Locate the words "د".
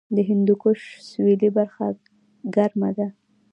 0.15-0.17